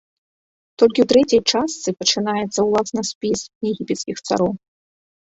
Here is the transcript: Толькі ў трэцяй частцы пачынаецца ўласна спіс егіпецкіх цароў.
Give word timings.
Толькі 0.83 0.99
ў 1.03 1.07
трэцяй 1.11 1.41
частцы 1.53 1.95
пачынаецца 2.01 2.59
ўласна 2.71 3.01
спіс 3.13 3.39
егіпецкіх 3.77 4.17
цароў. 4.29 4.51